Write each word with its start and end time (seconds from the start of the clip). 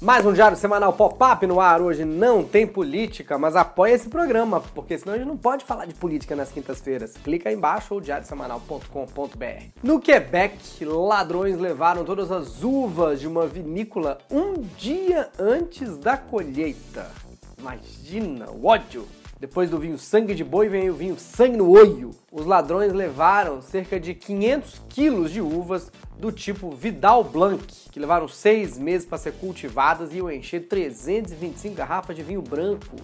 Mais 0.00 0.24
um 0.24 0.32
diário 0.32 0.56
semanal 0.56 0.92
pop-up 0.92 1.44
no 1.44 1.60
ar. 1.60 1.82
Hoje 1.82 2.04
não 2.04 2.44
tem 2.44 2.64
política, 2.64 3.36
mas 3.36 3.56
apoia 3.56 3.94
esse 3.94 4.08
programa, 4.08 4.60
porque 4.72 4.96
senão 4.96 5.14
a 5.14 5.18
gente 5.18 5.26
não 5.26 5.36
pode 5.36 5.64
falar 5.64 5.86
de 5.86 5.94
política 5.94 6.36
nas 6.36 6.52
quintas-feiras. 6.52 7.14
Clica 7.16 7.48
aí 7.48 7.56
embaixo 7.56 7.94
ou 7.94 8.00
diariosemanal.com.br. 8.00 9.64
No 9.82 9.98
Quebec, 9.98 10.84
ladrões 10.84 11.58
levaram 11.58 12.04
todas 12.04 12.30
as 12.30 12.62
uvas 12.62 13.18
de 13.18 13.26
uma 13.26 13.44
vinícola 13.48 14.18
um 14.30 14.62
dia 14.78 15.30
antes 15.36 15.98
da 15.98 16.16
colheita. 16.16 17.10
Imagina 17.58 18.48
o 18.52 18.66
ódio! 18.66 19.04
Depois 19.40 19.70
do 19.70 19.78
vinho 19.78 19.96
sangue 19.96 20.34
de 20.34 20.42
boi 20.42 20.68
vem 20.68 20.90
o 20.90 20.94
vinho 20.94 21.16
sangue 21.16 21.56
no 21.56 21.70
olho. 21.70 22.10
Os 22.32 22.44
ladrões 22.44 22.92
levaram 22.92 23.62
cerca 23.62 23.98
de 24.00 24.12
500 24.12 24.82
quilos 24.88 25.30
de 25.30 25.40
uvas 25.40 25.92
do 26.18 26.32
tipo 26.32 26.70
Vidal 26.72 27.22
Blanc, 27.22 27.64
que 27.92 28.00
levaram 28.00 28.26
seis 28.26 28.76
meses 28.76 29.06
para 29.06 29.18
ser 29.18 29.34
cultivadas 29.34 30.12
e 30.12 30.16
iam 30.16 30.30
encher 30.30 30.66
325 30.66 31.74
garrafas 31.76 32.16
de 32.16 32.22
vinho 32.24 32.42
branco, 32.42 32.96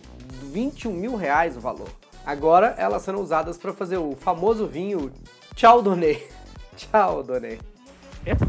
21 0.51 0.93
mil 0.93 1.15
reais 1.15 1.57
o 1.57 1.61
valor. 1.61 1.89
Agora 2.27 2.75
elas 2.79 3.03
serão 3.03 3.21
usadas 3.21 3.57
para 3.57 3.73
fazer 3.73 3.99
o 3.99 4.17
famoso 4.17 4.67
vinho 4.67 5.13
Tchau 5.55 5.81
Donei. 5.83 6.29
Tchau 6.77 7.23
Donei. 7.25 7.61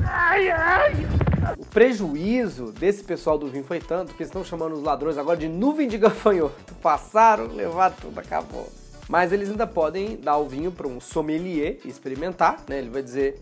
Ai, 0.08 0.49
ai. 0.49 1.34
O 1.58 1.66
prejuízo 1.66 2.72
desse 2.72 3.04
pessoal 3.04 3.38
do 3.38 3.48
vinho 3.48 3.63
foi 3.63 3.80
tanto 3.80 4.13
que 4.13 4.23
estão 4.23 4.44
chamando 4.44 4.73
os 4.73 4.84
ladrões 4.84 5.17
agora 5.17 5.38
de 5.38 5.48
nuvem 5.48 5.88
de 5.88 5.98
gafanhoto. 5.98 6.73
Passaram, 6.81 7.48
levaram 7.48 7.95
tudo, 8.02 8.20
acabou. 8.20 8.72
Mas 9.08 9.31
eles 9.31 9.50
ainda 9.50 9.67
podem 9.67 10.17
dar 10.17 10.38
o 10.38 10.48
vinho 10.48 10.72
para 10.72 10.88
um 10.88 11.00
sommelier 11.00 11.77
experimentar, 11.86 12.63
né? 12.67 12.80
Ele 12.80 12.89
vai 12.89 13.03
dizer: 13.03 13.41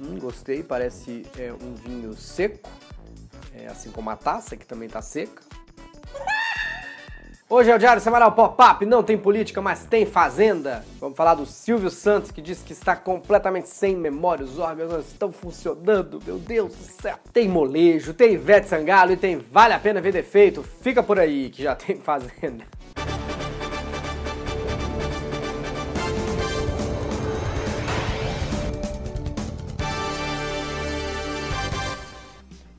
Hum, 0.00 0.18
gostei, 0.18 0.62
parece 0.62 1.26
é, 1.36 1.52
um 1.52 1.74
vinho 1.74 2.14
seco, 2.14 2.70
é, 3.52 3.66
assim 3.66 3.90
como 3.90 4.10
a 4.10 4.16
taça, 4.16 4.56
que 4.56 4.66
também 4.66 4.86
está 4.86 5.02
seca. 5.02 5.42
Hoje 7.48 7.70
é 7.70 7.76
o 7.76 7.78
Diário 7.78 8.02
Semanal 8.02 8.32
Pop-Up, 8.32 8.84
não 8.84 9.04
tem 9.04 9.16
política, 9.16 9.62
mas 9.62 9.84
tem 9.84 10.04
fazenda. 10.04 10.84
Vamos 10.98 11.16
falar 11.16 11.34
do 11.34 11.46
Silvio 11.46 11.90
Santos, 11.90 12.32
que 12.32 12.42
disse 12.42 12.64
que 12.64 12.72
está 12.72 12.96
completamente 12.96 13.68
sem 13.68 13.94
memória, 13.94 14.44
os 14.44 14.58
órgãos 14.58 14.90
não 14.90 14.98
estão 14.98 15.30
funcionando, 15.30 16.20
meu 16.26 16.38
Deus 16.38 16.74
do 16.74 16.82
céu. 17.00 17.16
Tem 17.32 17.48
molejo, 17.48 18.12
tem 18.12 18.32
Ivete 18.32 18.66
Sangalo 18.66 19.12
e 19.12 19.16
tem 19.16 19.36
Vale 19.36 19.74
a 19.74 19.78
Pena 19.78 20.00
Ver 20.00 20.10
Defeito. 20.10 20.64
Fica 20.64 21.04
por 21.04 21.20
aí, 21.20 21.48
que 21.48 21.62
já 21.62 21.76
tem 21.76 21.94
fazenda. 22.00 22.64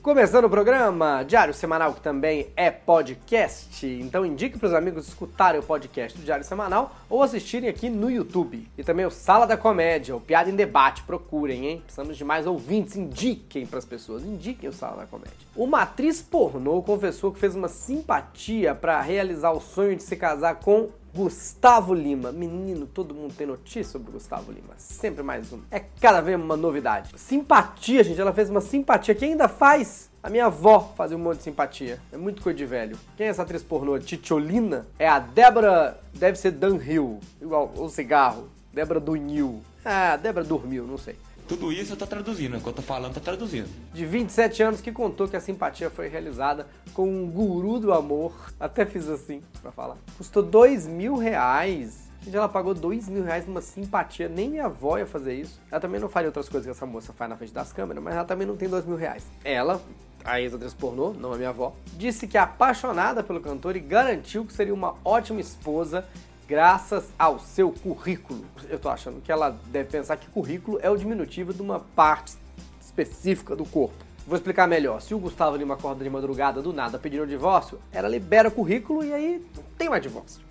Começando 0.08 0.45
o 0.45 0.50
programa, 0.50 1.22
Diário 1.23 1.53
Semanal, 1.53 1.94
que 1.94 2.00
também 2.00 2.47
é 2.55 2.72
podcast. 2.72 3.86
Então 3.86 4.25
indique 4.25 4.58
para 4.58 4.67
os 4.67 4.73
amigos 4.73 5.05
escutarem 5.05 5.59
o 5.59 5.63
podcast 5.63 6.17
do 6.17 6.23
Diário 6.23 6.45
Semanal 6.45 6.95
ou 7.09 7.22
assistirem 7.22 7.69
aqui 7.69 7.89
no 7.89 8.09
YouTube. 8.09 8.69
E 8.78 8.83
também 8.85 9.05
o 9.05 9.11
Sala 9.11 9.45
da 9.45 9.58
Comédia, 9.58 10.16
o 10.16 10.22
Piada 10.22 10.50
em 10.50 10.55
Debate. 10.55 11.03
Procurem, 11.03 11.66
hein? 11.66 11.81
Precisamos 11.83 12.16
de 12.16 12.23
mais 12.23 12.47
ouvintes. 12.47 12.95
Indiquem 12.95 13.66
para 13.66 13.80
as 13.80 13.85
pessoas. 13.85 14.23
Indiquem 14.23 14.69
o 14.69 14.73
Sala 14.73 15.02
da 15.02 15.05
Comédia. 15.05 15.35
Uma 15.53 15.81
atriz 15.81 16.22
pornô 16.22 16.81
confessou 16.81 17.33
que 17.33 17.39
fez 17.39 17.53
uma 17.53 17.67
simpatia 17.67 18.73
para 18.73 19.02
realizar 19.02 19.52
o 19.52 19.59
sonho 19.59 19.94
de 19.94 20.03
se 20.03 20.16
casar 20.16 20.55
com 20.55 20.88
Gustavo 21.17 21.95
Lima. 21.95 22.31
Menino, 22.31 22.85
todo 22.85 23.15
mundo 23.15 23.33
tem 23.35 23.47
notícia 23.47 23.91
sobre 23.91 24.11
Gustavo 24.11 24.51
Lima. 24.51 24.75
Sempre 24.77 25.23
mais 25.23 25.51
um. 25.51 25.61
É 25.71 25.79
cada 25.79 26.21
vez 26.21 26.39
uma 26.39 26.55
novidade. 26.55 27.09
Simpatia, 27.17 28.03
gente. 28.03 28.21
Ela 28.21 28.31
fez 28.31 28.51
uma 28.51 28.61
simpatia 28.61 29.15
que 29.15 29.25
ainda 29.25 29.47
faz. 29.47 30.11
A 30.21 30.29
minha 30.29 30.45
avó 30.45 30.93
fazia 30.95 31.17
um 31.17 31.19
monte 31.19 31.38
de 31.38 31.43
simpatia. 31.45 31.99
É 32.11 32.17
muito 32.17 32.43
coisa 32.43 32.55
de 32.55 32.67
velho. 32.67 32.95
Quem 33.17 33.25
é 33.25 33.29
essa 33.31 33.41
atriz 33.41 33.63
pornô? 33.63 33.97
Titiolina? 33.97 34.85
É 34.99 35.07
a 35.07 35.17
Débora. 35.17 35.99
Deve 36.13 36.38
ser 36.38 36.51
Dan 36.51 36.75
Hill. 36.75 37.19
Igual 37.41 37.73
o 37.75 37.89
cigarro. 37.89 38.47
Débora 38.72 39.00
Dunil. 39.00 39.59
Ah, 39.83 40.17
Débora 40.17 40.45
dormiu, 40.45 40.85
não 40.85 41.00
sei. 41.00 41.16
Tudo 41.47 41.72
isso 41.72 41.94
eu 41.94 41.97
tô 41.97 42.06
traduzindo, 42.06 42.58
enquanto 42.58 42.68
eu 42.68 42.74
tô 42.74 42.81
falando, 42.81 43.13
tô 43.13 43.22
traduzindo. 43.22 43.69
De 43.94 44.06
27 44.06 44.62
anos 44.63 44.81
que 44.81 44.91
contou 44.91 45.30
que 45.30 45.35
a 45.35 45.40
simpatia 45.40 45.90
foi 45.90 46.09
realizada 46.09 46.68
com 46.94 47.08
um 47.08 47.25
guru 47.25 47.80
do 47.80 47.94
amor. 47.94 48.34
Até 48.59 48.85
fiz 48.85 49.08
assim 49.08 49.41
pra 49.62 49.72
falar. 49.72 49.96
Custou 50.18 50.44
dois 50.44 50.86
mil 50.86 51.16
reais. 51.16 52.12
Gente, 52.22 52.36
ela 52.36 52.50
pagou 52.50 52.74
dois 52.74 53.07
mil 53.07 53.24
reais 53.24 53.47
numa 53.47 53.62
simpatia. 53.62 54.28
Nem 54.28 54.50
minha 54.50 54.66
avó 54.66 54.97
ia 54.97 55.06
fazer 55.06 55.36
isso. 55.36 55.62
Ela 55.72 55.80
também 55.80 56.02
não 56.02 56.09
faria 56.09 56.28
outras 56.28 56.50
coisas 56.50 56.66
que 56.66 56.72
essa 56.72 56.86
moça 56.86 57.13
faz 57.13 57.30
na 57.30 57.38
frente 57.38 57.53
das 57.53 57.72
câmeras, 57.72 58.03
mas 58.03 58.13
ela 58.13 58.25
também 58.25 58.46
não 58.46 58.57
tem 58.57 58.68
dois 58.68 58.86
mil 58.86 58.97
reais. 58.97 59.25
Ela, 59.46 59.80
a 60.25 60.41
ex-atriz 60.41 60.74
pornô, 60.74 61.13
não 61.13 61.31
a 61.31 61.38
minha 61.38 61.50
avó, 61.50 61.74
disse 61.94 62.28
que 62.28 62.38
é 62.38 62.41
apaixonada 62.41 63.24
pelo 63.24 63.40
cantor 63.40 63.78
e 63.78 63.80
garantiu 63.80 64.44
que 64.44 64.52
seria 64.52 64.74
uma 64.74 64.96
ótima 65.06 65.40
esposa 65.40 66.03
graças 66.47 67.12
ao 67.19 67.40
seu 67.40 67.72
currículo. 67.72 68.46
Eu 68.69 68.80
tô 68.80 68.88
achando 68.88 69.22
que 69.22 69.31
ela 69.31 69.56
deve 69.66 69.90
pensar 69.90 70.16
que 70.16 70.28
currículo 70.28 70.80
é 70.81 70.90
o 70.90 70.96
diminutivo 70.96 71.53
de 71.53 71.62
uma 71.62 71.80
parte 71.80 72.35
específica 72.80 73.56
do 73.56 73.66
corpo. 73.66 73.96
Vou 74.25 74.35
explicar 74.35 74.68
melhor. 74.68 75.02
Se 75.02 75.13
o 75.13 75.19
Gustavo 75.19 75.57
Lima 75.57 75.74
acorda 75.74 76.03
de 76.03 76.09
madrugada 76.09 76.62
do 76.62 76.74
nada 76.74 76.97
pedindo 76.97 77.24
o 77.24 77.28
divórcio, 77.28 77.80
ela 77.91 78.07
libera 78.07 78.47
o 78.47 78.52
currículo 78.52 79.03
e 79.03 79.13
aí 79.13 79.46
não 79.56 79.63
tem 79.78 79.90
mais 79.90 80.02
divórcio. 80.02 80.41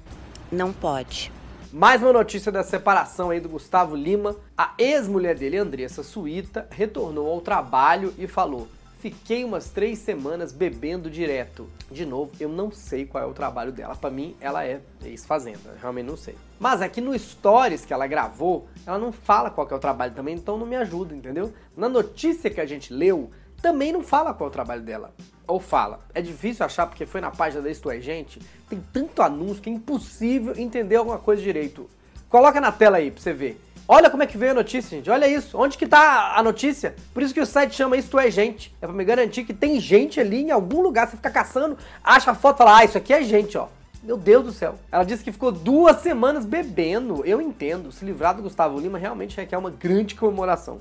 Não 0.52 0.72
pode. 0.72 1.32
Mais 1.72 2.00
uma 2.02 2.12
notícia 2.12 2.52
da 2.52 2.62
separação 2.62 3.30
aí 3.30 3.40
do 3.40 3.48
Gustavo 3.48 3.96
Lima. 3.96 4.36
A 4.56 4.72
ex-mulher 4.78 5.34
dele, 5.36 5.58
Andressa 5.58 6.02
Suíta, 6.02 6.66
retornou 6.70 7.30
ao 7.30 7.40
trabalho 7.40 8.14
e 8.18 8.26
falou: 8.26 8.68
Fiquei 8.98 9.44
umas 9.44 9.68
três 9.68 9.98
semanas 9.98 10.52
bebendo 10.52 11.10
direto. 11.10 11.68
De 11.90 12.06
novo, 12.06 12.32
eu 12.40 12.48
não 12.48 12.70
sei 12.70 13.04
qual 13.04 13.22
é 13.22 13.26
o 13.26 13.34
trabalho 13.34 13.70
dela. 13.70 13.94
Para 13.94 14.10
mim, 14.10 14.34
ela 14.40 14.64
é 14.64 14.80
ex-fazenda. 15.04 15.76
Realmente 15.80 16.06
não 16.06 16.16
sei. 16.16 16.34
Mas 16.58 16.80
aqui 16.80 17.00
no 17.00 17.16
Stories 17.16 17.84
que 17.84 17.92
ela 17.92 18.06
gravou, 18.06 18.66
ela 18.86 18.98
não 18.98 19.12
fala 19.12 19.50
qual 19.50 19.68
é 19.70 19.74
o 19.74 19.78
trabalho 19.78 20.14
também, 20.14 20.34
então 20.34 20.56
não 20.56 20.66
me 20.66 20.76
ajuda, 20.76 21.14
entendeu? 21.14 21.52
Na 21.76 21.88
notícia 21.88 22.48
que 22.48 22.60
a 22.60 22.64
gente 22.64 22.92
leu, 22.92 23.30
também 23.60 23.92
não 23.92 24.02
fala 24.02 24.32
qual 24.32 24.48
é 24.48 24.50
o 24.50 24.52
trabalho 24.52 24.82
dela. 24.82 25.12
Ou 25.46 25.60
fala. 25.60 26.00
É 26.14 26.22
difícil 26.22 26.64
achar 26.64 26.86
porque 26.86 27.04
foi 27.04 27.20
na 27.20 27.30
página 27.30 27.62
da 27.62 27.70
Isto 27.70 27.90
é 27.90 28.00
Gente. 28.00 28.40
Tem 28.68 28.82
tanto 28.92 29.20
anúncio 29.20 29.62
que 29.62 29.68
é 29.68 29.72
impossível 29.72 30.54
entender 30.56 30.96
alguma 30.96 31.18
coisa 31.18 31.42
direito. 31.42 31.88
Coloca 32.30 32.60
na 32.60 32.72
tela 32.72 32.96
aí 32.96 33.10
pra 33.10 33.22
você 33.22 33.32
ver. 33.32 33.60
Olha 33.88 34.10
como 34.10 34.22
é 34.22 34.26
que 34.26 34.36
veio 34.36 34.50
a 34.50 34.54
notícia, 34.54 34.96
gente. 34.96 35.08
Olha 35.08 35.28
isso. 35.28 35.56
Onde 35.56 35.78
que 35.78 35.86
tá 35.86 36.34
a 36.36 36.42
notícia? 36.42 36.96
Por 37.14 37.22
isso 37.22 37.32
que 37.32 37.40
o 37.40 37.46
site 37.46 37.74
chama 37.74 37.96
Isto 37.96 38.18
é 38.18 38.30
Gente. 38.30 38.74
É 38.82 38.86
pra 38.86 38.94
me 38.94 39.04
garantir 39.04 39.44
que 39.44 39.54
tem 39.54 39.78
gente 39.78 40.18
ali 40.18 40.42
em 40.42 40.50
algum 40.50 40.80
lugar. 40.80 41.08
Você 41.08 41.16
fica 41.16 41.30
caçando, 41.30 41.78
acha 42.02 42.32
a 42.32 42.34
foto 42.34 42.56
e 42.56 42.58
fala, 42.58 42.78
ah, 42.78 42.84
isso 42.84 42.98
aqui 42.98 43.12
é 43.12 43.22
gente, 43.22 43.56
ó. 43.56 43.68
Meu 44.02 44.16
Deus 44.16 44.44
do 44.44 44.52
céu. 44.52 44.74
Ela 44.90 45.04
disse 45.04 45.22
que 45.22 45.32
ficou 45.32 45.52
duas 45.52 46.00
semanas 46.00 46.44
bebendo. 46.44 47.24
Eu 47.24 47.40
entendo. 47.40 47.92
Se 47.92 48.04
livrar 48.04 48.34
do 48.34 48.42
Gustavo 48.42 48.78
Lima 48.78 48.98
realmente 48.98 49.36
requer 49.36 49.56
uma 49.56 49.70
grande 49.70 50.14
comemoração. 50.16 50.80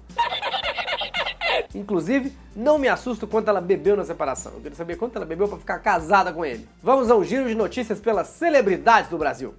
Inclusive, 1.73 2.33
não 2.55 2.79
me 2.79 2.87
assusto 2.87 3.27
quanto 3.27 3.49
ela 3.49 3.61
bebeu 3.61 3.95
na 3.95 4.05
separação. 4.05 4.53
Eu 4.53 4.61
queria 4.61 4.75
saber 4.75 4.95
quanto 4.95 5.15
ela 5.15 5.25
bebeu 5.25 5.47
para 5.47 5.57
ficar 5.57 5.79
casada 5.79 6.33
com 6.33 6.43
ele. 6.43 6.67
Vamos 6.81 7.11
a 7.11 7.15
um 7.15 7.23
giro 7.23 7.47
de 7.47 7.55
notícias 7.55 7.99
pelas 7.99 8.27
celebridades 8.27 9.09
do 9.09 9.17
Brasil. 9.17 9.53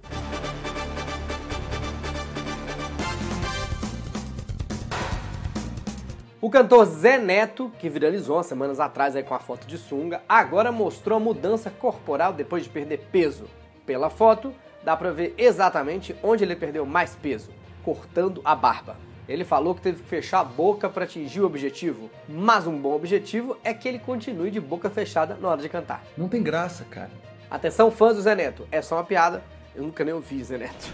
O 6.39 6.51
cantor 6.51 6.85
Zé 6.85 7.17
Neto, 7.17 7.71
que 7.79 7.89
viralizou 7.89 8.35
umas 8.35 8.45
semanas 8.45 8.79
atrás 8.79 9.15
aí 9.15 9.23
com 9.23 9.33
a 9.33 9.39
foto 9.39 9.65
de 9.65 9.75
sunga, 9.75 10.21
agora 10.29 10.71
mostrou 10.71 11.17
a 11.17 11.19
mudança 11.19 11.71
corporal 11.71 12.31
depois 12.31 12.63
de 12.63 12.69
perder 12.69 13.07
peso. 13.11 13.45
Pela 13.87 14.07
foto, 14.07 14.53
dá 14.83 14.95
pra 14.95 15.09
ver 15.09 15.33
exatamente 15.35 16.15
onde 16.21 16.43
ele 16.43 16.55
perdeu 16.55 16.85
mais 16.85 17.15
peso, 17.15 17.49
cortando 17.83 18.39
a 18.45 18.55
barba. 18.55 18.97
Ele 19.27 19.43
falou 19.43 19.73
que 19.73 19.81
teve 19.81 20.03
que 20.03 20.07
fechar 20.07 20.41
a 20.41 20.43
boca 20.43 20.87
para 20.87 21.05
atingir 21.05 21.41
o 21.41 21.45
objetivo, 21.47 22.07
mas 22.29 22.67
um 22.67 22.77
bom 22.77 22.93
objetivo 22.93 23.57
é 23.63 23.73
que 23.73 23.87
ele 23.87 23.97
continue 23.97 24.51
de 24.51 24.61
boca 24.61 24.91
fechada 24.91 25.35
na 25.41 25.49
hora 25.49 25.61
de 25.61 25.67
cantar. 25.67 26.03
Não 26.15 26.29
tem 26.29 26.43
graça, 26.43 26.85
cara. 26.85 27.09
Atenção, 27.49 27.89
fãs 27.89 28.15
do 28.15 28.21
Zé 28.21 28.35
Neto, 28.35 28.67
é 28.71 28.79
só 28.79 28.97
uma 28.97 29.03
piada, 29.03 29.43
eu 29.75 29.81
nunca 29.81 30.05
nem 30.05 30.13
ouvi 30.13 30.43
Zé 30.43 30.59
Neto. 30.59 30.93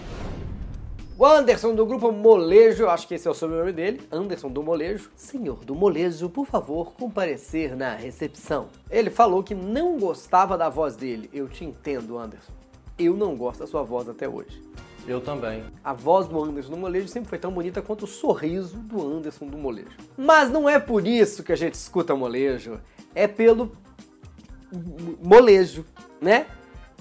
O 1.16 1.28
Anderson 1.28 1.76
do 1.76 1.86
grupo 1.86 2.12
Molejo, 2.12 2.88
acho 2.88 3.08
que 3.08 3.14
esse 3.14 3.28
é 3.28 3.32
o 3.32 3.36
sobrenome 3.36 3.72
dele, 3.72 4.02
Anderson 4.12 4.50
do 4.50 4.64
Molejo. 4.64 5.12
Senhor 5.16 5.64
do 5.64 5.76
Molejo, 5.76 6.28
por 6.28 6.48
favor, 6.48 6.94
comparecer 6.96 7.76
na 7.76 7.94
recepção. 7.94 8.70
Ele 8.90 9.12
falou 9.12 9.44
que 9.44 9.54
não 9.54 10.00
gostava 10.00 10.58
da 10.58 10.70
voz 10.70 10.96
dele. 10.96 11.30
Eu 11.32 11.48
te 11.48 11.64
entendo, 11.64 12.18
Anderson. 12.18 12.52
Eu 12.98 13.16
não 13.16 13.36
gosto 13.36 13.60
da 13.60 13.68
sua 13.68 13.84
voz 13.84 14.10
até 14.10 14.28
hoje. 14.28 14.60
Eu 15.08 15.22
também. 15.22 15.64
A 15.84 15.94
voz 15.94 16.28
do 16.28 16.44
Anderson 16.44 16.72
do 16.72 16.78
Molejo 16.78 17.08
sempre 17.08 17.30
foi 17.30 17.38
tão 17.38 17.52
bonita 17.52 17.80
quanto 17.80 18.06
o 18.06 18.08
sorriso 18.08 18.78
do 18.78 19.00
Anderson 19.06 19.46
do 19.46 19.58
Molejo. 19.58 19.96
Mas 20.18 20.50
não 20.50 20.68
é 20.68 20.80
por 20.80 21.06
isso 21.06 21.44
que 21.44 21.52
a 21.54 21.58
gente 21.58 21.76
escuta 21.76 22.16
Molejo, 22.16 22.80
é 23.14 23.28
pelo 23.28 23.72
molejo, 25.22 25.86
né? 26.20 26.48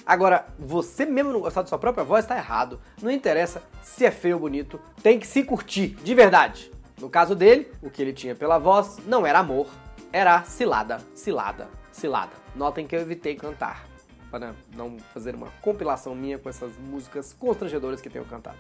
Agora, 0.05 0.47
você 0.59 1.07
mesmo 1.07 1.33
não 1.33 1.41
gostar 1.41 1.63
da 1.63 1.69
sua 1.69 1.79
própria 1.79 2.05
voz, 2.05 2.27
tá 2.27 2.37
errado. 2.37 2.81
Não 3.01 3.11
interessa 3.11 3.63
se 3.83 4.05
é 4.05 4.11
feio 4.11 4.35
ou 4.35 4.41
bonito, 4.41 4.81
tem 5.03 5.19
que 5.19 5.27
se 5.27 5.43
curtir, 5.45 5.97
de 6.03 6.15
verdade. 6.15 6.73
No 7.01 7.09
caso 7.09 7.35
dele, 7.35 7.71
o 7.83 7.91
que 7.91 8.03
ele 8.03 8.13
tinha 8.13 8.35
pela 8.35 8.59
voz 8.59 8.99
não 9.07 9.27
era 9.27 9.39
amor, 9.39 9.67
era 10.13 10.43
Cilada, 10.45 10.99
Cilada, 11.15 11.69
Cilada. 11.91 12.33
Notem 12.55 12.87
que 12.87 12.95
eu 12.95 13.01
evitei 13.01 13.35
cantar, 13.35 13.87
para 14.31 14.55
não 14.77 14.99
fazer 15.13 15.35
uma 15.35 15.49
compilação 15.61 16.15
minha 16.15 16.39
com 16.39 16.49
essas 16.49 16.73
músicas 16.77 17.33
constrangedoras 17.33 18.01
que 18.01 18.11
tenho 18.11 18.25
cantado. 18.25 18.59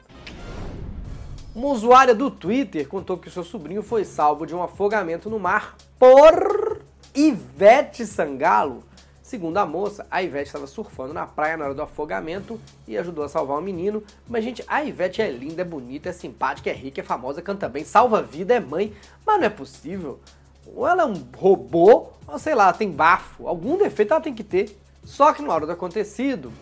Uma 1.55 1.69
usuária 1.69 2.15
do 2.15 2.31
Twitter 2.31 2.89
contou 2.89 3.19
que 3.19 3.31
seu 3.31 3.45
sobrinho 3.45 3.83
foi 3.83 4.05
salvo 4.05 4.47
de 4.47 4.55
um 4.55 4.63
afogamento 4.63 5.29
no 5.29 5.39
mar 5.39 5.77
por 5.99 6.81
Ivete 7.15 8.07
Sangalo. 8.07 8.83
Segundo 9.33 9.57
a 9.57 9.65
moça, 9.65 10.07
a 10.11 10.23
Ivete 10.23 10.49
estava 10.49 10.67
surfando 10.67 11.15
na 11.15 11.27
praia 11.27 11.57
na 11.57 11.65
hora 11.65 11.75
do 11.75 11.81
afogamento 11.81 12.61
e 12.87 12.99
ajudou 12.99 13.25
a 13.25 13.31
salvar 13.31 13.59
o 13.59 13.63
menino. 13.63 14.03
Mas, 14.29 14.45
gente, 14.45 14.63
a 14.69 14.85
Ivete 14.85 15.23
é 15.23 15.31
linda, 15.31 15.63
é 15.63 15.65
bonita, 15.65 16.11
é 16.11 16.13
simpática, 16.13 16.69
é 16.69 16.75
rica, 16.75 17.01
é 17.01 17.03
famosa, 17.03 17.41
canta 17.41 17.67
bem, 17.67 17.83
salva 17.83 18.19
a 18.19 18.21
vida, 18.21 18.53
é 18.53 18.61
mãe. 18.61 18.93
Mas 19.25 19.41
não 19.41 19.47
é 19.47 19.49
possível. 19.49 20.21
Ou 20.67 20.87
ela 20.87 21.05
é 21.05 21.07
um 21.07 21.15
robô, 21.35 22.09
ou 22.29 22.39
sei 22.39 22.55
lá, 22.55 22.71
tem 22.75 22.91
bafo. 22.91 23.49
Algum 23.49 23.79
defeito 23.79 24.13
ela 24.13 24.21
tem 24.21 24.35
que 24.35 24.45
ter. 24.45 24.79
Só 25.03 25.33
que 25.33 25.41
na 25.41 25.55
hora 25.55 25.65
do 25.65 25.73
acontecido. 25.73 26.53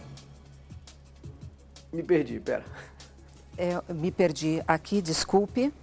Me 1.93 2.05
perdi, 2.05 2.39
pera. 2.39 2.65
É, 3.59 3.83
me 3.93 4.13
perdi 4.13 4.63
aqui, 4.65 5.03
desculpe. 5.03 5.75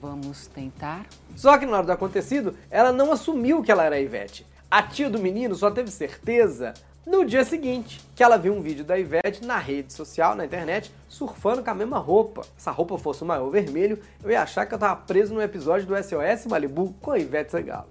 Vamos 0.00 0.46
tentar. 0.46 1.04
Só 1.36 1.58
que 1.58 1.66
na 1.66 1.76
hora 1.76 1.86
do 1.86 1.92
acontecido, 1.92 2.56
ela 2.70 2.92
não 2.92 3.12
assumiu 3.12 3.62
que 3.62 3.70
ela 3.70 3.84
era 3.84 3.96
a 3.96 4.00
Ivete. 4.00 4.46
A 4.72 4.84
tia 4.84 5.10
do 5.10 5.18
menino 5.18 5.56
só 5.56 5.68
teve 5.68 5.90
certeza 5.90 6.74
no 7.04 7.24
dia 7.24 7.44
seguinte, 7.44 8.00
que 8.14 8.22
ela 8.22 8.36
viu 8.36 8.54
um 8.54 8.62
vídeo 8.62 8.84
da 8.84 8.96
Ivete 8.96 9.44
na 9.44 9.58
rede 9.58 9.92
social, 9.92 10.36
na 10.36 10.44
internet, 10.44 10.94
surfando 11.08 11.60
com 11.60 11.70
a 11.70 11.74
mesma 11.74 11.98
roupa. 11.98 12.42
Se 12.56 12.68
a 12.68 12.72
roupa 12.72 12.96
fosse 12.96 13.24
o 13.24 13.26
maior 13.26 13.50
vermelho, 13.50 13.98
eu 14.22 14.30
ia 14.30 14.40
achar 14.40 14.66
que 14.66 14.72
eu 14.72 14.78
tava 14.78 14.94
preso 14.94 15.34
no 15.34 15.42
episódio 15.42 15.88
do 15.88 15.96
SOS 15.96 16.46
Malibu 16.48 16.94
com 17.00 17.10
a 17.10 17.18
Ivete 17.18 17.50
Sangalo. 17.50 17.88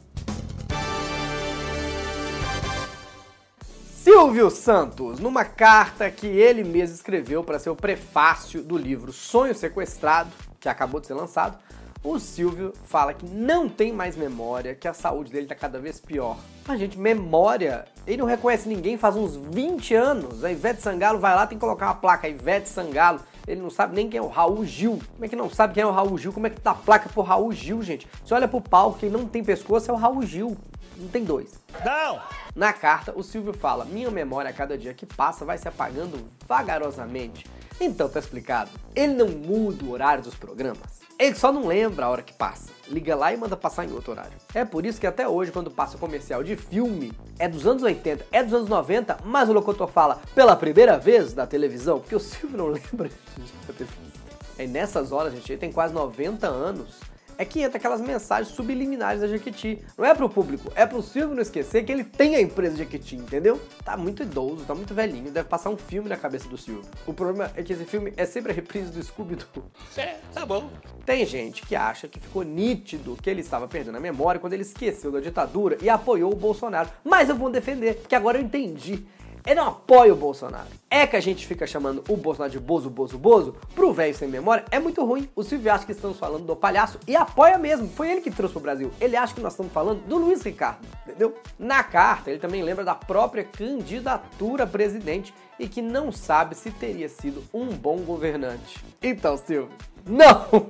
Silvio 4.02 4.50
Santos, 4.50 5.20
numa 5.20 5.44
carta 5.44 6.10
que 6.10 6.28
ele 6.28 6.64
mesmo 6.64 6.96
escreveu 6.96 7.44
para 7.44 7.60
ser 7.60 7.72
o 7.72 7.76
prefácio 7.76 8.64
do 8.64 8.78
livro 8.78 9.12
Sonho 9.12 9.54
Sequestrado, 9.54 10.31
que 10.58 10.70
acabou 10.70 11.02
de 11.02 11.08
ser 11.08 11.14
lançado, 11.14 11.60
o 12.04 12.18
Silvio 12.18 12.74
fala 12.86 13.13
que 13.13 13.25
não 13.25 13.68
tem 13.68 13.92
mais 13.92 14.16
memória, 14.16 14.74
que 14.74 14.88
a 14.88 14.94
saúde 14.94 15.31
dele 15.31 15.48
tá 15.48 15.56
cada 15.56 15.80
vez 15.80 16.00
pior. 16.00 16.38
Mas, 16.66 16.80
gente, 16.80 16.98
memória, 16.98 17.86
ele 18.07 18.18
não 18.18 18.25
reconhece 18.25 18.69
ninguém 18.69 18.98
faz 18.98 19.16
uns 19.16 19.36
20 19.36 19.96
anos. 19.96 20.44
A 20.44 20.51
Ivete 20.51 20.81
Sangalo 20.81 21.19
vai 21.19 21.36
lá, 21.36 21.46
tem 21.46 21.57
que 21.57 21.62
colocar 21.62 21.88
uma 21.88 21.96
placa 21.96 22.30
Ivete 22.30 22.69
Sangalo. 22.69 23.19
Ele 23.46 23.62
não 23.62 23.69
sabe 23.69 23.96
nem 23.96 24.10
quem 24.10 24.18
é 24.18 24.22
o 24.22 24.28
Raul 24.28 24.63
Gil. 24.63 25.00
Como 25.13 25.25
é 25.25 25.28
que 25.28 25.36
não 25.36 25.50
sabe 25.50 25.74
quem 25.74 25.84
é 25.84 25.86
o 25.86 25.92
Raul 25.92 26.18
Gil? 26.18 26.31
Como 26.31 26.48
é 26.48 26.50
que 26.50 26.62
tá 26.62 26.72
a 26.72 26.75
placa 26.75 27.10
pro 27.10 27.22
Raul 27.22 27.51
Gil, 27.51 27.81
gente? 27.81 28.07
Você 28.24 28.34
olha 28.34 28.48
pro 28.48 28.62
palco, 28.62 29.00
quem 29.00 29.10
não 29.10 29.25
tem 29.25 29.44
pescoço 29.44 29.92
é 29.92 29.94
o 29.94 29.98
Raul 29.98 30.22
Gil. 30.24 30.56
Não 30.95 31.07
tem 31.07 31.24
dois. 31.24 31.60
Não! 31.84 32.22
Na 32.56 32.72
carta, 32.74 33.13
o 33.16 33.24
Silvio 33.24 33.54
fala: 33.54 33.86
Minha 33.86 34.12
memória 34.12 34.50
a 34.50 34.54
cada 34.54 34.78
dia 34.78 34.94
que 34.94 35.06
passa 35.06 35.45
vai 35.45 35.57
se 35.57 35.68
apagando 35.68 36.30
vagarosamente. 36.48 37.45
Então 37.80 38.07
tá 38.10 38.19
explicado. 38.19 38.69
Ele 38.95 39.13
não 39.13 39.30
muda 39.30 39.86
o 39.86 39.92
horário 39.92 40.24
dos 40.24 40.36
programas. 40.36 41.09
Ele 41.19 41.36
só 41.36 41.51
não 41.51 41.68
lembra 41.68 42.06
a 42.06 42.10
hora 42.10 42.21
que 42.21 42.31
passa. 42.31 42.69
Liga 42.88 43.13
lá 43.13 43.33
e 43.33 43.38
manda 43.38 43.57
passar 43.57 43.86
em 43.86 43.92
outro 43.92 44.13
horário. 44.13 44.31
É 44.54 44.63
por 44.63 44.86
isso 44.86 45.01
que 45.01 45.06
até 45.06 45.27
hoje, 45.27 45.51
quando 45.51 45.69
passa 45.69 45.98
comercial 45.98 46.42
de 46.42 46.56
filme, 46.56 47.12
é 47.38 47.45
dos 47.45 47.68
anos 47.68 47.83
80, 47.83 48.25
é 48.31 48.42
dos 48.42 48.54
anos 48.54 48.69
90, 48.69 49.18
mas 49.25 49.50
o 49.50 49.54
locutor 49.54 49.89
fala 49.89 50.21
pela 50.33 50.56
primeira 50.56 50.98
vez 50.98 51.36
na 51.36 51.45
televisão, 51.45 52.00
porque 52.00 52.16
o 52.16 52.19
Silvio 52.21 52.57
não 52.57 52.68
lembra 52.71 53.10
de 53.10 53.74
ter 53.74 53.83
visto. 53.83 54.19
É 54.57 54.66
nessas 54.66 55.12
horas, 55.12 55.33
gente, 55.33 55.51
ele 55.51 55.60
tem 55.60 55.71
quase 55.74 55.94
90 55.94 56.48
anos 56.48 57.01
é 57.40 57.46
que 57.46 57.62
entra 57.62 57.78
aquelas 57.78 58.02
mensagens 58.02 58.54
subliminares 58.54 59.22
da 59.22 59.28
Jequiti. 59.28 59.80
Não 59.98 60.04
é 60.04 60.14
pro 60.14 60.30
público, 60.30 60.70
é 60.76 60.86
pro 60.86 61.02
Silvio 61.02 61.34
não 61.34 61.42
esquecer 61.42 61.86
que 61.86 61.92
ele 61.92 62.04
tem 62.04 62.36
a 62.36 62.42
empresa 62.42 62.76
Jequiti, 62.76 63.16
entendeu? 63.16 63.60
Tá 63.86 63.96
muito 63.96 64.22
idoso, 64.24 64.66
tá 64.66 64.76
muito 64.76 64.94
velhinho, 64.94 65.32
deve 65.32 65.48
passar 65.48 65.70
um 65.70 65.78
filme 65.78 66.10
na 66.10 66.18
cabeça 66.18 66.50
do 66.50 66.58
Silvio. 66.58 66.84
O 67.08 67.14
problema 67.14 67.50
é 67.56 67.64
que 67.64 67.72
esse 67.72 67.86
filme 67.86 68.14
é 68.18 68.26
sempre 68.26 68.52
a 68.52 68.56
reprise 68.56 68.92
do 68.92 69.02
Scooby-Doo. 69.02 69.64
É, 69.96 70.18
tá 70.34 70.46
bom. 70.46 70.70
Tem 71.06 71.26
gente 71.26 71.66
que 71.66 71.78
acha 71.78 72.10
que 72.10 72.20
ficou 72.20 72.44
nítido 72.44 73.16
que 73.22 73.30
ele 73.30 73.40
estava 73.40 73.70
perdendo 73.70 73.96
a 73.96 74.02
memória 74.02 74.42
quando 74.42 74.52
ele 74.52 74.64
esqueceu 74.64 75.10
da 75.10 75.22
ditadura 75.22 75.78
e 75.82 75.90
apoiou 75.90 76.34
o 76.34 76.36
Bolsonaro. 76.36 76.90
Mas 77.06 77.30
eu 77.30 77.36
vou 77.36 77.50
defender, 77.50 77.96
porque 77.96 78.16
agora 78.16 78.38
eu 78.38 78.44
entendi. 78.44 79.08
Ele 79.50 79.60
não 79.60 79.69
apoia 79.69 80.13
o 80.13 80.16
Bolsonaro. 80.16 80.68
É 80.92 81.07
que 81.07 81.16
a 81.16 81.19
gente 81.19 81.48
fica 81.48 81.66
chamando 81.66 82.04
o 82.07 82.16
Bolsonaro 82.16 82.51
de 82.51 82.60
Bozo, 82.60 82.88
Bozo, 82.88 83.18
Bozo, 83.18 83.56
pro 83.74 83.92
velho 83.92 84.13
sem 84.13 84.28
memória, 84.28 84.63
é 84.69 84.78
muito 84.78 85.04
ruim. 85.04 85.28
O 85.36 85.42
Silvio 85.42 85.74
acha 85.74 85.88
que 85.88 85.92
estamos 85.92 86.19
falando 86.19 86.46
do 86.46 86.56
palhaço 86.56 87.00
e 87.07 87.16
apoia 87.16 87.57
mesmo. 87.57 87.90
Foi 87.90 88.12
ele 88.12 88.22
que 88.22 88.30
trouxe 88.30 88.54
pro 88.54 88.62
Brasil. 88.62 88.92
Ele 89.01 89.16
acha 89.16 89.34
que 89.34 89.42
nós 89.42 89.54
estamos 89.54 89.74
falando 89.74 90.06
do 90.06 90.18
Luiz 90.18 90.44
Ricardo, 90.44 90.86
entendeu? 91.04 91.34
Na 91.57 91.84
carta, 91.84 92.30
ele 92.30 92.40
também 92.40 92.62
lembra 92.62 92.86
da 92.86 92.94
própria 92.94 93.44
candidatura 93.44 94.66
a 94.66 94.68
presidente 94.68 95.34
e 95.57 95.68
que 95.68 95.81
não 95.81 96.12
sabe 96.12 96.54
se 96.54 96.69
teria 96.69 97.10
sido 97.10 97.44
um 97.52 97.69
bom 97.69 97.98
governante. 98.02 98.78
Então, 99.02 99.36
Silvio, 99.36 99.69
não! 100.06 100.69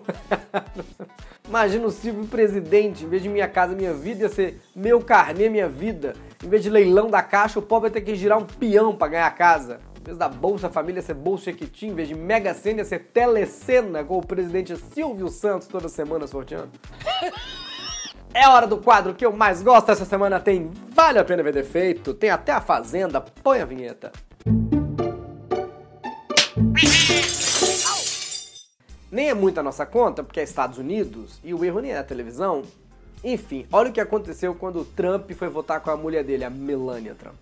Imagina 1.46 1.86
o 1.86 1.92
Silvio 1.92 2.28
presidente, 2.28 3.04
em 3.04 3.10
vez 3.10 3.24
de 3.24 3.28
minha 3.28 3.48
casa, 3.48 3.76
minha 3.76 3.94
vida, 3.94 4.22
ia 4.22 4.30
ser 4.30 4.62
meu 4.74 5.02
carnê, 5.02 5.50
minha 5.50 5.68
vida. 5.68 6.16
Em 6.42 6.48
vez 6.48 6.64
de 6.64 6.70
leilão 6.70 7.10
da 7.10 7.22
caixa, 7.22 7.60
o 7.60 7.62
pobre 7.62 7.90
ia 7.90 7.94
ter 7.94 8.02
que 8.02 8.16
girar 8.16 8.38
um 8.38 8.46
peão 8.46 8.96
para 8.96 9.10
ganhar 9.10 9.28
a 9.28 9.32
casa. 9.32 9.82
Em 10.00 10.04
vez 10.06 10.18
da 10.18 10.30
Bolsa 10.30 10.70
Família 10.70 11.02
ser 11.02 11.14
Bolsa 11.14 11.50
Equity, 11.50 11.88
em 11.88 11.94
vez 11.94 12.08
de 12.08 12.16
Mega 12.16 12.54
Sena 12.54 12.86
ser 12.86 13.10
Telecena, 13.14 14.06
com 14.06 14.18
o 14.18 14.26
presidente 14.26 14.76
Silvio 14.78 15.28
Santos 15.28 15.68
toda 15.68 15.90
semana 15.90 16.26
sorteando. 16.28 16.72
É 18.34 18.48
hora 18.48 18.66
do 18.66 18.78
quadro 18.78 19.14
que 19.14 19.26
eu 19.26 19.34
mais 19.34 19.62
gosto 19.62 19.92
essa 19.92 20.06
semana. 20.06 20.40
Tem 20.40 20.72
Vale 20.92 21.20
a 21.20 21.26
Pena 21.26 21.44
Ver 21.44 21.52
Defeito, 21.52 22.14
tem 22.14 22.30
até 22.30 22.54
a 22.54 22.62
Fazenda. 22.62 23.20
Põe 23.20 23.60
a 23.60 23.66
vinheta. 23.66 24.12
Nem 29.12 29.30
é 29.30 29.34
muito 29.34 29.60
a 29.60 29.64
nossa 29.64 29.86
conta, 29.86 30.24
porque 30.24 30.40
é 30.40 30.44
Estados 30.44 30.78
Unidos 30.78 31.40
e 31.44 31.54
o 31.54 31.66
erro 31.66 31.82
nem 31.82 31.92
é 31.92 31.98
a 31.98 32.04
televisão. 32.04 32.62
Enfim, 33.24 33.68
olha 33.72 33.90
o 33.90 33.94
que 33.94 34.00
aconteceu 34.00 34.56
quando 34.56 34.80
o 34.80 34.86
Trump 34.86 35.30
foi 35.32 35.50
votar 35.50 35.82
com 35.82 35.92
a 35.92 35.98
mulher 35.98 36.24
dele, 36.24 36.46
a 36.46 36.50
Melania 36.50 37.16
Trump. 37.16 37.36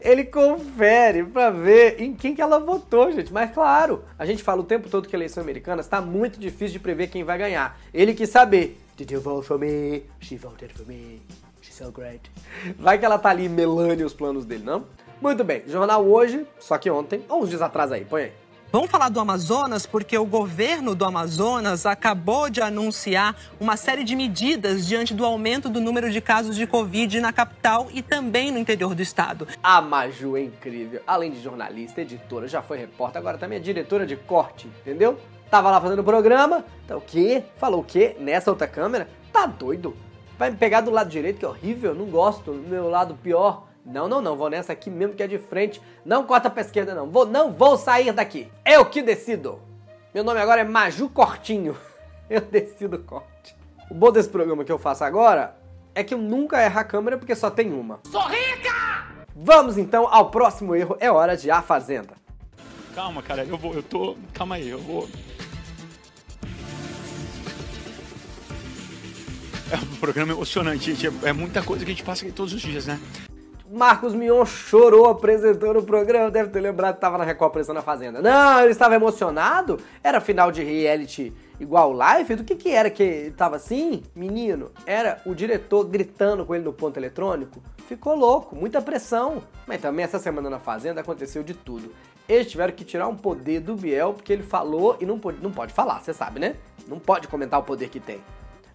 Ele 0.00 0.24
confere 0.24 1.24
pra 1.24 1.50
ver 1.50 2.00
em 2.00 2.14
quem 2.14 2.34
que 2.34 2.40
ela 2.40 2.60
votou, 2.60 3.10
gente. 3.10 3.32
Mas 3.32 3.52
claro, 3.52 4.04
a 4.18 4.24
gente 4.24 4.42
fala 4.42 4.60
o 4.60 4.64
tempo 4.64 4.88
todo 4.88 5.08
que 5.08 5.16
a 5.16 5.18
eleição 5.18 5.42
americana 5.42 5.80
está 5.80 6.00
muito 6.00 6.38
difícil 6.38 6.74
de 6.74 6.78
prever 6.78 7.08
quem 7.08 7.24
vai 7.24 7.38
ganhar. 7.38 7.78
Ele 7.92 8.14
quis 8.14 8.30
saber. 8.30 8.80
Did 8.96 9.10
you 9.10 9.20
vote 9.20 9.46
for 9.46 9.58
me? 9.58 10.04
She 10.20 10.36
voted 10.36 10.72
for 10.72 10.86
me. 10.86 11.20
So 11.76 11.92
great. 11.92 12.30
Vai 12.78 12.98
que 12.98 13.04
ela 13.04 13.18
tá 13.18 13.28
ali 13.28 13.50
melando 13.50 14.02
os 14.02 14.14
planos 14.14 14.46
dele, 14.46 14.64
não? 14.64 14.86
Muito 15.20 15.44
bem, 15.44 15.62
jornal 15.66 16.02
hoje, 16.06 16.46
só 16.58 16.78
que 16.78 16.90
ontem, 16.90 17.22
ou 17.28 17.42
uns 17.42 17.50
dias 17.50 17.60
atrás 17.60 17.92
aí, 17.92 18.02
põe 18.02 18.22
aí. 18.22 18.32
Vamos 18.72 18.90
falar 18.90 19.10
do 19.10 19.20
Amazonas 19.20 19.84
porque 19.84 20.16
o 20.16 20.24
governo 20.24 20.94
do 20.94 21.04
Amazonas 21.04 21.84
acabou 21.84 22.48
de 22.48 22.62
anunciar 22.62 23.36
uma 23.60 23.76
série 23.76 24.04
de 24.04 24.16
medidas 24.16 24.86
diante 24.86 25.12
do 25.12 25.22
aumento 25.22 25.68
do 25.68 25.78
número 25.78 26.10
de 26.10 26.18
casos 26.22 26.56
de 26.56 26.66
Covid 26.66 27.20
na 27.20 27.30
capital 27.30 27.88
e 27.92 28.00
também 28.00 28.50
no 28.50 28.58
interior 28.58 28.94
do 28.94 29.02
estado. 29.02 29.46
A 29.62 29.82
Maju 29.82 30.34
é 30.38 30.44
incrível. 30.44 31.02
Além 31.06 31.30
de 31.30 31.42
jornalista, 31.42 32.00
editora, 32.00 32.48
já 32.48 32.62
foi 32.62 32.78
repórter, 32.78 33.20
agora 33.20 33.36
também 33.36 33.58
é 33.58 33.60
diretora 33.60 34.06
de 34.06 34.16
corte, 34.16 34.66
entendeu? 34.80 35.20
Tava 35.50 35.70
lá 35.70 35.78
fazendo 35.78 35.98
o 35.98 36.04
programa, 36.04 36.64
tá 36.88 36.96
o 36.96 37.02
quê? 37.02 37.44
Falou 37.58 37.80
o 37.80 37.84
quê? 37.84 38.16
Nessa 38.18 38.50
outra 38.50 38.66
câmera? 38.66 39.08
Tá 39.30 39.44
doido? 39.44 39.94
Vai 40.38 40.50
me 40.50 40.56
pegar 40.56 40.82
do 40.82 40.90
lado 40.90 41.08
direito, 41.08 41.38
que 41.38 41.44
é 41.44 41.48
horrível, 41.48 41.94
não 41.94 42.06
gosto, 42.06 42.52
meu 42.52 42.88
lado 42.88 43.14
pior. 43.14 43.66
Não, 43.84 44.08
não, 44.08 44.20
não, 44.20 44.36
vou 44.36 44.50
nessa 44.50 44.72
aqui 44.72 44.90
mesmo 44.90 45.14
que 45.14 45.22
é 45.22 45.26
de 45.26 45.38
frente. 45.38 45.80
Não 46.04 46.24
corta 46.24 46.50
pra 46.50 46.60
esquerda, 46.60 46.94
não. 46.94 47.08
Vou, 47.08 47.24
não 47.24 47.52
vou 47.52 47.78
sair 47.78 48.12
daqui. 48.12 48.50
Eu 48.64 48.84
que 48.84 49.00
decido. 49.00 49.60
Meu 50.12 50.24
nome 50.24 50.40
agora 50.40 50.62
é 50.62 50.64
Maju 50.64 51.08
Cortinho. 51.08 51.76
Eu 52.28 52.40
decido 52.40 52.98
corte. 52.98 53.56
O 53.88 53.94
bom 53.94 54.10
desse 54.10 54.28
programa 54.28 54.64
que 54.64 54.72
eu 54.72 54.80
faço 54.80 55.04
agora 55.04 55.56
é 55.94 56.02
que 56.02 56.12
eu 56.12 56.18
nunca 56.18 56.60
erro 56.60 56.80
a 56.80 56.82
câmera 56.82 57.16
porque 57.16 57.36
só 57.36 57.48
tem 57.48 57.72
uma. 57.72 58.00
Sou 58.10 58.22
rica! 58.22 59.06
Vamos 59.32 59.78
então 59.78 60.08
ao 60.12 60.28
próximo 60.28 60.74
erro. 60.74 60.96
É 60.98 61.08
hora 61.08 61.36
de 61.36 61.48
A 61.52 61.62
Fazenda. 61.62 62.14
Calma, 62.96 63.22
cara, 63.22 63.44
eu 63.44 63.56
vou, 63.56 63.74
eu 63.74 63.82
tô. 63.82 64.16
Calma 64.34 64.56
aí, 64.56 64.68
eu 64.68 64.80
vou. 64.80 65.08
É 69.70 69.76
um 69.76 69.96
programa 69.96 70.32
emocionante, 70.32 70.94
gente. 70.94 71.26
É, 71.26 71.32
muita 71.32 71.62
coisa 71.62 71.84
que 71.84 71.90
a 71.90 71.94
gente 71.94 72.04
passa 72.04 72.24
aqui 72.24 72.32
todos 72.32 72.52
os 72.52 72.60
dias, 72.60 72.86
né? 72.86 73.00
Marcos 73.68 74.14
Mion 74.14 74.44
chorou 74.44 75.06
apresentando 75.06 75.80
o 75.80 75.82
programa, 75.82 76.30
deve 76.30 76.50
ter 76.50 76.60
lembrado 76.60 76.94
que 76.94 76.98
estava 76.98 77.18
na 77.18 77.24
Record 77.24 77.66
na 77.68 77.82
Fazenda. 77.82 78.22
Não, 78.22 78.60
ele 78.60 78.70
estava 78.70 78.94
emocionado, 78.94 79.80
era 80.04 80.20
final 80.20 80.52
de 80.52 80.62
reality 80.62 81.32
igual 81.58 81.92
live, 81.92 82.36
do 82.36 82.44
que 82.44 82.54
que 82.54 82.70
era 82.70 82.88
que 82.88 83.02
ele 83.02 83.30
tava 83.32 83.56
assim? 83.56 84.04
Menino, 84.14 84.70
era 84.86 85.20
o 85.26 85.34
diretor 85.34 85.84
gritando 85.84 86.46
com 86.46 86.54
ele 86.54 86.64
no 86.64 86.72
ponto 86.72 86.96
eletrônico. 86.96 87.60
Ficou 87.88 88.14
louco, 88.14 88.54
muita 88.54 88.80
pressão. 88.80 89.42
Mas 89.66 89.80
também 89.80 90.04
essa 90.04 90.20
semana 90.20 90.48
na 90.48 90.60
Fazenda 90.60 91.00
aconteceu 91.00 91.42
de 91.42 91.54
tudo. 91.54 91.92
Eles 92.28 92.48
tiveram 92.48 92.72
que 92.72 92.84
tirar 92.84 93.08
um 93.08 93.16
poder 93.16 93.60
do 93.60 93.74
Biel 93.74 94.12
porque 94.12 94.32
ele 94.32 94.42
falou 94.44 94.96
e 95.00 95.06
não 95.06 95.18
pode, 95.18 95.42
não 95.42 95.50
pode 95.50 95.72
falar, 95.72 96.00
você 96.00 96.14
sabe, 96.14 96.38
né? 96.38 96.54
Não 96.86 97.00
pode 97.00 97.26
comentar 97.26 97.58
o 97.58 97.64
poder 97.64 97.88
que 97.88 97.98
tem. 97.98 98.20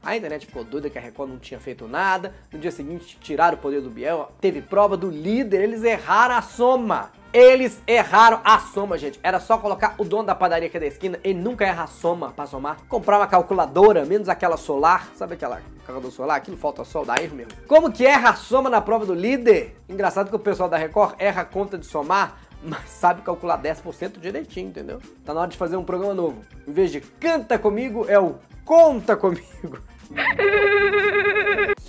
A 0.03 0.17
internet 0.17 0.47
ficou 0.47 0.63
doida 0.63 0.89
que 0.89 0.97
a 0.97 1.01
Record 1.01 1.29
não 1.29 1.37
tinha 1.37 1.59
feito 1.59 1.87
nada. 1.87 2.33
No 2.51 2.57
dia 2.57 2.71
seguinte, 2.71 3.19
tiraram 3.21 3.55
o 3.55 3.61
poder 3.61 3.81
do 3.81 3.89
Biel. 3.89 4.31
Teve 4.41 4.59
prova 4.59 4.97
do 4.97 5.11
líder, 5.11 5.61
eles 5.61 5.83
erraram 5.83 6.35
a 6.35 6.41
soma. 6.41 7.11
Eles 7.31 7.79
erraram 7.85 8.41
a 8.43 8.59
soma, 8.59 8.97
gente. 8.97 9.19
Era 9.21 9.39
só 9.39 9.59
colocar 9.59 9.93
o 9.99 10.03
dono 10.03 10.23
da 10.23 10.33
padaria 10.33 10.67
aqui 10.67 10.79
da 10.79 10.87
esquina, 10.87 11.19
ele 11.23 11.39
nunca 11.39 11.65
erra 11.65 11.83
a 11.83 11.87
soma 11.87 12.31
pra 12.31 12.47
somar. 12.47 12.77
Comprar 12.89 13.19
uma 13.19 13.27
calculadora, 13.27 14.03
menos 14.03 14.27
aquela 14.27 14.57
solar. 14.57 15.11
Sabe 15.15 15.35
aquela 15.35 15.61
calculadora 15.85 16.13
solar? 16.13 16.37
Aquilo 16.37 16.57
falta 16.57 16.83
sol, 16.83 17.05
dá 17.05 17.21
erro 17.21 17.35
mesmo. 17.35 17.53
Como 17.67 17.91
que 17.91 18.05
erra 18.05 18.31
a 18.31 18.35
soma 18.35 18.71
na 18.71 18.81
prova 18.81 19.05
do 19.05 19.13
líder? 19.13 19.77
Engraçado 19.87 20.29
que 20.29 20.35
o 20.35 20.39
pessoal 20.39 20.67
da 20.67 20.77
Record 20.77 21.13
erra 21.19 21.43
a 21.43 21.45
conta 21.45 21.77
de 21.77 21.85
somar, 21.85 22.41
mas 22.63 22.89
sabe 22.89 23.21
calcular 23.21 23.61
10% 23.61 24.19
direitinho, 24.19 24.69
entendeu? 24.69 24.99
Tá 25.23 25.33
na 25.33 25.41
hora 25.41 25.49
de 25.49 25.57
fazer 25.57 25.77
um 25.77 25.85
programa 25.85 26.15
novo. 26.15 26.41
Em 26.67 26.71
vez 26.73 26.91
de 26.91 27.01
canta 27.01 27.57
comigo, 27.57 28.05
é 28.09 28.19
o 28.19 28.35
conta 28.65 29.15
comigo. 29.15 29.79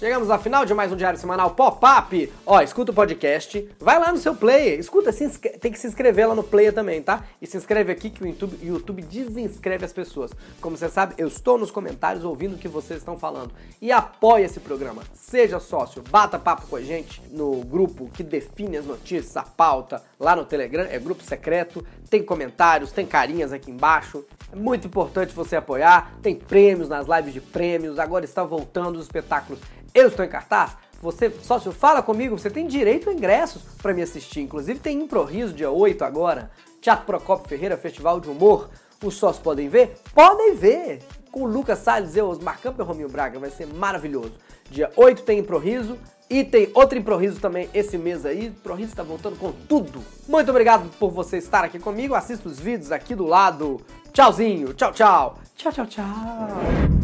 Chegamos 0.02 0.31
ao 0.31 0.38
final 0.41 0.64
de 0.64 0.75
mais 0.75 0.91
um 0.91 0.97
Diário 0.97 1.19
Semanal 1.19 1.50
Pop-Up. 1.50 2.33
Ó, 2.45 2.61
escuta 2.61 2.91
o 2.91 2.95
podcast, 2.95 3.69
vai 3.79 4.00
lá 4.00 4.11
no 4.11 4.19
seu 4.19 4.35
player, 4.35 4.79
escuta, 4.79 5.12
se 5.12 5.29
tem 5.38 5.71
que 5.71 5.79
se 5.79 5.87
inscrever 5.87 6.26
lá 6.29 6.35
no 6.35 6.43
player 6.43 6.73
também, 6.73 7.00
tá? 7.00 7.25
E 7.41 7.47
se 7.47 7.57
inscreve 7.57 7.93
aqui 7.93 8.11
que 8.11 8.23
o 8.23 8.26
YouTube, 8.26 8.59
YouTube 8.61 9.02
desinscreve 9.02 9.85
as 9.85 9.93
pessoas. 9.93 10.33
Como 10.61 10.76
você 10.76 10.88
sabe, 10.88 11.14
eu 11.19 11.29
estou 11.29 11.57
nos 11.57 11.71
comentários 11.71 12.25
ouvindo 12.25 12.57
o 12.57 12.59
que 12.59 12.67
vocês 12.67 12.99
estão 12.99 13.17
falando. 13.17 13.52
E 13.81 13.93
apoie 13.93 14.43
esse 14.43 14.59
programa, 14.59 15.02
seja 15.14 15.61
sócio, 15.61 16.02
bata 16.11 16.37
papo 16.37 16.67
com 16.67 16.75
a 16.75 16.83
gente 16.83 17.23
no 17.31 17.64
grupo 17.64 18.11
que 18.12 18.25
define 18.25 18.76
as 18.79 18.87
notícias, 18.87 19.37
a 19.37 19.43
pauta, 19.45 20.02
lá 20.19 20.35
no 20.35 20.45
Telegram, 20.45 20.85
é 20.91 20.99
grupo 20.99 21.23
secreto, 21.23 21.87
tem 22.12 22.23
comentários, 22.23 22.92
tem 22.92 23.07
carinhas 23.07 23.54
aqui 23.54 23.71
embaixo. 23.71 24.23
É 24.52 24.54
muito 24.54 24.87
importante 24.87 25.33
você 25.33 25.57
apoiar, 25.57 26.12
tem 26.21 26.37
prêmios 26.37 26.87
nas 26.87 27.07
lives 27.07 27.33
de 27.33 27.40
prêmios, 27.40 27.99
agora 27.99 28.26
está 28.26 28.45
voltando 28.45 28.97
os 28.97 29.07
espetáculos 29.07 29.59
Eu 29.95 30.09
Estou 30.09 30.23
em 30.23 30.28
Cartaz. 30.28 30.76
Você, 31.00 31.31
sócio, 31.42 31.73
fala 31.73 32.02
comigo, 32.02 32.38
você 32.38 32.50
tem 32.50 32.66
direito 32.66 33.09
a 33.09 33.14
ingressos 33.14 33.62
para 33.81 33.95
me 33.95 34.02
assistir. 34.02 34.42
Inclusive 34.42 34.78
tem 34.78 35.00
Improviso 35.00 35.54
dia 35.54 35.71
8 35.71 36.04
agora, 36.04 36.50
Teatro 36.83 37.07
Procopio 37.07 37.49
Ferreira, 37.49 37.78
Festival 37.78 38.21
de 38.21 38.28
Humor. 38.28 38.69
Os 39.02 39.14
sócios 39.14 39.42
podem 39.42 39.71
ver? 39.71 39.97
Podem 40.14 40.54
ver! 40.54 40.99
Com 41.31 41.45
o 41.45 41.47
Lucas 41.47 41.78
Salles, 41.78 42.14
eu, 42.14 42.28
Osmar 42.28 42.61
Campos 42.61 42.85
e 42.85 42.87
Rominho 42.87 43.09
Braga, 43.09 43.38
vai 43.38 43.50
ser 43.50 43.66
maravilhoso. 43.66 44.35
Dia 44.71 44.92
8 44.97 45.23
tem 45.23 45.38
Improviso 45.38 45.97
e 46.33 46.43
tem 46.43 46.71
outro 46.73 46.99
Improviso 46.99 47.39
também 47.39 47.69
esse 47.75 47.99
mês 47.99 48.25
aí. 48.25 48.47
Improviso 48.47 48.89
está 48.89 49.03
voltando 49.03 49.37
com 49.37 49.53
tudo. 49.53 50.03
Muito 50.27 50.51
obrigado 50.51 50.89
por 50.99 51.11
você 51.11 51.37
estar 51.37 51.62
aqui 51.62 51.79
comigo. 51.79 52.15
Assista 52.15 52.49
os 52.49 52.59
vídeos 52.59 52.91
aqui 52.91 53.15
do 53.15 53.27
lado. 53.27 53.83
Tchauzinho, 54.15 54.73
tchau, 54.73 54.93
tchau. 54.93 55.39
Tchau, 55.55 55.73
tchau, 55.73 55.87
tchau. 55.87 57.02